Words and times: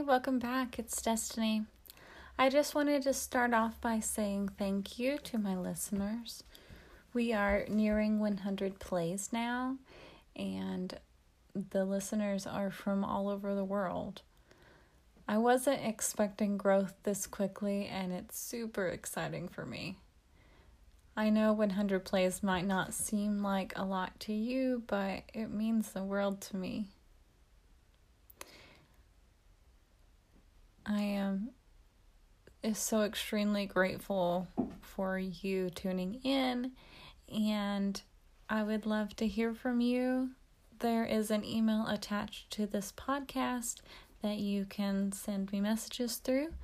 Welcome 0.00 0.38
back. 0.38 0.78
It's 0.78 1.02
Destiny. 1.02 1.64
I 2.38 2.48
just 2.50 2.74
wanted 2.74 3.02
to 3.02 3.12
start 3.12 3.52
off 3.52 3.80
by 3.80 3.98
saying 3.98 4.50
thank 4.56 4.98
you 4.98 5.18
to 5.24 5.38
my 5.38 5.56
listeners. 5.56 6.44
We 7.12 7.32
are 7.32 7.64
nearing 7.68 8.20
100 8.20 8.78
plays 8.78 9.30
now, 9.32 9.76
and 10.36 10.96
the 11.54 11.84
listeners 11.84 12.46
are 12.46 12.70
from 12.70 13.04
all 13.04 13.28
over 13.28 13.54
the 13.54 13.64
world. 13.64 14.22
I 15.26 15.36
wasn't 15.38 15.84
expecting 15.84 16.56
growth 16.56 16.94
this 17.02 17.26
quickly, 17.26 17.86
and 17.86 18.12
it's 18.12 18.38
super 18.38 18.86
exciting 18.86 19.48
for 19.48 19.66
me. 19.66 19.96
I 21.16 21.28
know 21.28 21.52
100 21.52 22.04
plays 22.04 22.42
might 22.42 22.66
not 22.66 22.94
seem 22.94 23.42
like 23.42 23.72
a 23.74 23.84
lot 23.84 24.20
to 24.20 24.32
you, 24.32 24.84
but 24.86 25.24
it 25.34 25.50
means 25.50 25.90
the 25.90 26.04
world 26.04 26.40
to 26.42 26.56
me. 26.56 26.86
I 30.90 31.02
am 31.02 31.50
is 32.62 32.78
so 32.78 33.02
extremely 33.02 33.66
grateful 33.66 34.48
for 34.80 35.18
you 35.18 35.68
tuning 35.68 36.14
in 36.24 36.72
and 37.30 38.00
I 38.48 38.62
would 38.62 38.86
love 38.86 39.14
to 39.16 39.26
hear 39.26 39.52
from 39.52 39.82
you. 39.82 40.30
There 40.78 41.04
is 41.04 41.30
an 41.30 41.44
email 41.44 41.86
attached 41.86 42.50
to 42.52 42.66
this 42.66 42.90
podcast 42.90 43.82
that 44.22 44.38
you 44.38 44.64
can 44.64 45.12
send 45.12 45.52
me 45.52 45.60
messages 45.60 46.16
through 46.16 46.54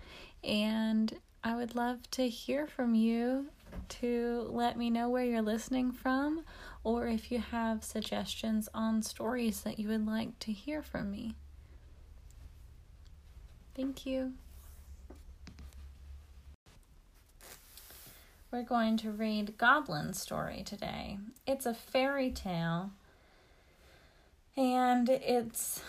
and 0.42 1.14
I 1.44 1.54
would 1.54 1.74
love 1.74 2.10
to 2.12 2.26
hear 2.26 2.66
from 2.66 2.94
you 2.94 3.48
to 3.90 4.46
let 4.48 4.78
me 4.78 4.88
know 4.88 5.10
where 5.10 5.24
you're 5.24 5.42
listening 5.42 5.92
from 5.92 6.44
or 6.82 7.08
if 7.08 7.30
you 7.30 7.40
have 7.40 7.84
suggestions 7.84 8.70
on 8.72 9.02
stories 9.02 9.60
that 9.60 9.78
you 9.78 9.88
would 9.88 10.06
like 10.06 10.38
to 10.38 10.52
hear 10.52 10.82
from 10.82 11.10
me. 11.10 11.34
Thank 13.74 14.06
you. 14.06 14.32
We're 18.52 18.62
going 18.62 18.96
to 18.98 19.10
read 19.10 19.58
Goblin 19.58 20.14
Story 20.14 20.62
today. 20.64 21.18
It's 21.44 21.66
a 21.66 21.74
fairy 21.74 22.30
tale 22.30 22.92
and 24.56 25.08
it's 25.08 25.82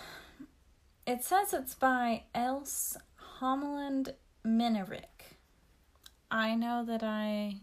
it 1.05 1.23
says 1.23 1.53
it's 1.53 1.75
by 1.75 2.23
Else 2.33 2.97
Holmelund 3.39 4.15
Minarik. 4.43 5.35
I 6.31 6.55
know 6.55 6.83
that 6.85 7.03
I 7.03 7.57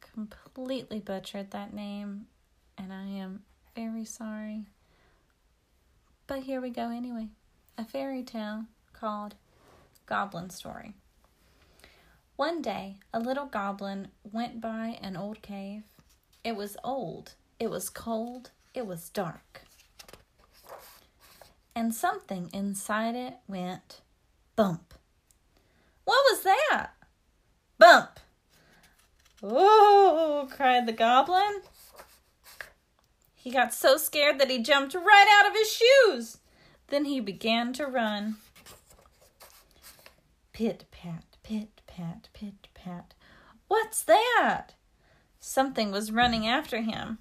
completely 0.00 1.00
butchered 1.00 1.50
that 1.52 1.72
name 1.72 2.26
and 2.76 2.92
I 2.92 3.04
am 3.04 3.44
very 3.74 4.04
sorry. 4.04 4.66
But 6.26 6.40
here 6.40 6.60
we 6.60 6.68
go 6.68 6.90
anyway. 6.90 7.28
A 7.78 7.86
fairy 7.86 8.22
tale 8.22 8.66
called 8.92 9.34
Goblin 10.12 10.50
Story. 10.50 10.92
One 12.36 12.60
day, 12.60 12.98
a 13.14 13.18
little 13.18 13.46
goblin 13.46 14.08
went 14.22 14.60
by 14.60 14.98
an 15.00 15.16
old 15.16 15.40
cave. 15.40 15.84
It 16.44 16.54
was 16.54 16.76
old, 16.84 17.32
it 17.58 17.70
was 17.70 17.88
cold, 17.88 18.50
it 18.74 18.86
was 18.86 19.08
dark. 19.08 19.62
And 21.74 21.94
something 21.94 22.50
inside 22.52 23.14
it 23.14 23.36
went 23.48 24.02
bump. 24.54 24.92
What 26.04 26.22
was 26.30 26.42
that? 26.42 26.90
Bump. 27.78 28.20
Oh, 29.42 30.46
cried 30.54 30.84
the 30.84 30.92
goblin. 30.92 31.62
He 33.34 33.50
got 33.50 33.72
so 33.72 33.96
scared 33.96 34.38
that 34.40 34.50
he 34.50 34.62
jumped 34.62 34.94
right 34.94 35.38
out 35.40 35.48
of 35.48 35.56
his 35.56 35.72
shoes. 35.72 36.36
Then 36.88 37.06
he 37.06 37.18
began 37.18 37.72
to 37.72 37.86
run. 37.86 38.36
Pit 40.52 40.84
pat, 40.90 41.24
pit 41.42 41.80
pat, 41.86 42.28
pit 42.34 42.68
pat. 42.74 43.14
What's 43.68 44.02
that? 44.02 44.74
Something 45.40 45.90
was 45.90 46.12
running 46.12 46.46
after 46.46 46.82
him. 46.82 47.18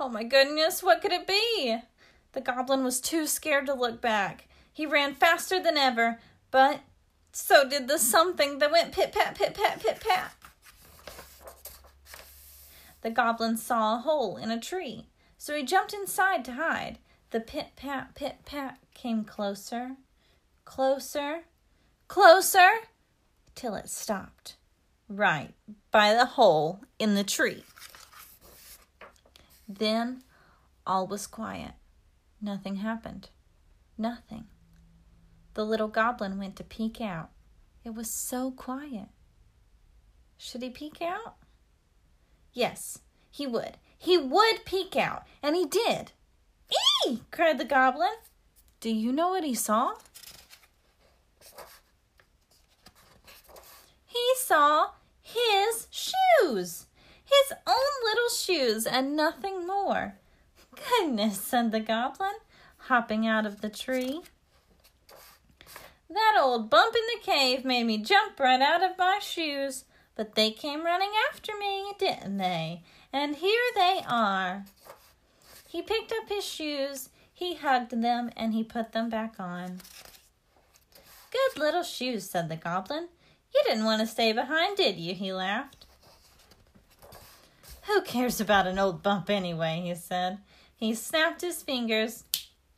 Oh 0.00 0.08
my 0.08 0.24
goodness, 0.24 0.82
what 0.82 1.00
could 1.00 1.12
it 1.12 1.28
be? 1.28 1.78
The 2.32 2.40
goblin 2.40 2.82
was 2.82 3.00
too 3.00 3.28
scared 3.28 3.66
to 3.66 3.74
look 3.74 4.00
back. 4.00 4.48
He 4.72 4.84
ran 4.84 5.14
faster 5.14 5.62
than 5.62 5.76
ever, 5.76 6.18
but 6.50 6.80
so 7.30 7.68
did 7.68 7.86
the 7.86 7.96
something 7.96 8.58
that 8.58 8.72
went 8.72 8.92
pit 8.92 9.12
pat, 9.12 9.36
pit 9.36 9.54
pat, 9.54 9.80
pit 9.80 10.02
pat. 10.04 10.32
The 13.02 13.10
goblin 13.10 13.56
saw 13.56 13.94
a 13.94 13.98
hole 13.98 14.36
in 14.36 14.50
a 14.50 14.60
tree, 14.60 15.06
so 15.38 15.54
he 15.54 15.62
jumped 15.62 15.94
inside 15.94 16.44
to 16.46 16.54
hide. 16.54 16.98
The 17.30 17.40
pit 17.40 17.68
pat, 17.76 18.16
pit 18.16 18.38
pat 18.44 18.78
came 18.92 19.24
closer 19.24 19.92
closer, 20.70 21.40
closer, 22.06 22.70
till 23.56 23.74
it 23.74 23.88
stopped 23.88 24.54
right 25.08 25.52
by 25.90 26.14
the 26.14 26.24
hole 26.24 26.78
in 26.96 27.16
the 27.16 27.24
tree. 27.24 27.64
Then 29.68 30.22
all 30.86 31.08
was 31.08 31.26
quiet. 31.26 31.72
Nothing 32.40 32.76
happened. 32.76 33.30
Nothing. 33.98 34.44
The 35.54 35.64
little 35.64 35.88
goblin 35.88 36.38
went 36.38 36.54
to 36.54 36.62
peek 36.62 37.00
out. 37.00 37.30
It 37.82 37.92
was 37.92 38.08
so 38.08 38.52
quiet. 38.52 39.08
Should 40.38 40.62
he 40.62 40.70
peek 40.70 41.02
out? 41.02 41.34
Yes, 42.52 43.00
he 43.28 43.44
would. 43.44 43.76
He 43.98 44.16
would 44.16 44.64
peek 44.64 44.94
out, 44.94 45.24
and 45.42 45.56
he 45.56 45.66
did. 45.66 46.12
Ee! 47.08 47.22
cried 47.32 47.58
the 47.58 47.64
goblin. 47.64 48.14
Do 48.78 48.88
you 48.88 49.10
know 49.10 49.30
what 49.30 49.42
he 49.42 49.54
saw? 49.54 49.94
he 54.20 54.34
saw 54.50 54.88
his 55.22 55.86
shoes. 55.92 56.86
His 57.24 57.56
own 57.68 57.92
little 58.04 58.28
shoes 58.36 58.84
and 58.84 59.14
nothing 59.14 59.64
more. 59.64 60.16
Goodness, 60.74 61.40
said 61.40 61.70
the 61.70 61.78
goblin, 61.78 62.34
hopping 62.88 63.28
out 63.28 63.46
of 63.46 63.60
the 63.60 63.68
tree. 63.68 64.22
That 66.08 66.36
old 66.40 66.68
bump 66.68 66.96
in 66.96 67.02
the 67.14 67.24
cave 67.24 67.64
made 67.64 67.84
me 67.84 67.98
jump 67.98 68.40
right 68.40 68.60
out 68.60 68.82
of 68.82 68.98
my 68.98 69.20
shoes, 69.22 69.84
but 70.16 70.34
they 70.34 70.50
came 70.50 70.84
running 70.84 71.12
after 71.30 71.52
me, 71.56 71.92
didn't 71.96 72.38
they? 72.38 72.82
And 73.12 73.36
here 73.36 73.70
they 73.76 74.00
are. 74.08 74.64
He 75.68 75.80
picked 75.80 76.10
up 76.10 76.28
his 76.28 76.44
shoes, 76.44 77.10
he 77.32 77.54
hugged 77.54 77.92
them, 78.02 78.32
and 78.36 78.52
he 78.52 78.64
put 78.64 78.90
them 78.90 79.10
back 79.10 79.34
on. 79.38 79.80
Good 81.30 81.60
little 81.60 81.84
shoes, 81.84 82.28
said 82.28 82.48
the 82.48 82.56
goblin. 82.56 83.10
You 83.54 83.62
didn't 83.64 83.84
want 83.84 84.00
to 84.00 84.06
stay 84.06 84.32
behind, 84.32 84.76
did 84.76 84.96
you? 84.96 85.14
He 85.14 85.32
laughed. 85.32 85.86
Who 87.82 88.02
cares 88.02 88.40
about 88.40 88.66
an 88.66 88.78
old 88.78 89.02
bump 89.02 89.28
anyway? 89.30 89.82
he 89.84 89.94
said. 89.94 90.38
He 90.76 90.94
snapped 90.94 91.40
his 91.40 91.62
fingers 91.62 92.24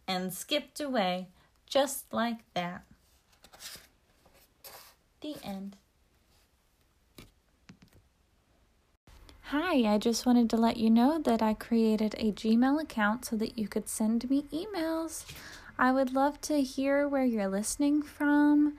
and 0.09 0.33
skipped 0.33 0.81
away 0.81 1.29
just 1.69 2.13
like 2.13 2.39
that. 2.55 2.85
The 5.21 5.37
end. 5.45 5.77
Hi, 9.43 9.93
I 9.93 9.99
just 9.99 10.25
wanted 10.25 10.49
to 10.51 10.57
let 10.57 10.79
you 10.79 10.89
know 10.89 11.19
that 11.19 11.43
I 11.43 11.53
created 11.53 12.15
a 12.17 12.33
Gmail 12.33 12.83
account 12.83 13.27
so 13.27 13.37
that 13.37 13.59
you 13.59 13.69
could 13.69 13.89
send 13.89 14.29
me 14.31 14.45
emails. 14.53 15.25
I 15.79 15.93
would 15.93 16.15
love 16.15 16.41
to 16.43 16.63
hear 16.63 17.07
where 17.07 17.25
you're 17.25 17.49
listening 17.49 18.03
from 18.03 18.79